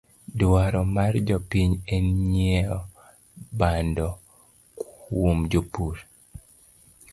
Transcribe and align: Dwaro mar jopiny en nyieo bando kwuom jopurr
Dwaro 0.39 0.81
mar 0.95 1.13
jopiny 1.27 1.71
en 1.95 2.05
nyieo 2.31 2.79
bando 3.59 4.07
kwuom 5.03 5.39
jopurr 5.51 5.97